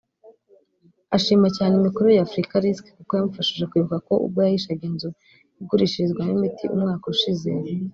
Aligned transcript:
ashima 1.17 1.47
cyane 1.57 1.73
imikorere 1.77 2.13
ya 2.17 2.25
Afrika 2.27 2.53
Risk 2.63 2.85
kuko 2.97 3.11
yamufashije 3.13 3.63
kwibuka 3.69 3.97
ko 4.07 4.13
ubwo 4.25 4.37
yahishaga 4.45 4.83
inzu 4.89 5.09
igurishirizwamo 5.61 6.31
imiti 6.37 6.63
umwaka 6.75 7.05
ushize 7.15 7.49